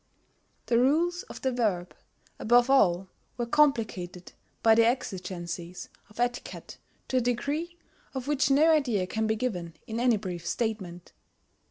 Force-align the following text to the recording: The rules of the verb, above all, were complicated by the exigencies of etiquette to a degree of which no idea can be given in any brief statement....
The 0.65 0.79
rules 0.79 1.21
of 1.29 1.43
the 1.43 1.51
verb, 1.51 1.95
above 2.39 2.71
all, 2.71 3.09
were 3.37 3.45
complicated 3.45 4.31
by 4.63 4.73
the 4.73 4.87
exigencies 4.87 5.89
of 6.09 6.19
etiquette 6.19 6.79
to 7.09 7.17
a 7.17 7.21
degree 7.21 7.77
of 8.15 8.27
which 8.27 8.49
no 8.49 8.71
idea 8.71 9.05
can 9.05 9.27
be 9.27 9.35
given 9.35 9.75
in 9.85 9.99
any 9.99 10.17
brief 10.17 10.43
statement.... 10.47 11.11